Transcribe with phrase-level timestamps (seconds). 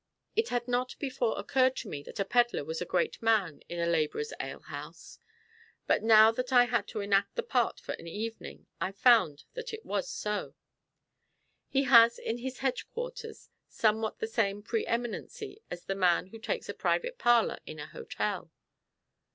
[0.35, 3.79] It had not before occurred to me that a pedlar was a great man in
[3.79, 5.19] a labourer's ale house;
[5.85, 9.69] but now that I had to enact the part for an evening, I found that
[9.69, 10.27] so it was.
[11.67, 16.39] He has in his hedge quarters somewhat the same pre eminency as the man who
[16.39, 18.49] takes a private parlour in an hotel.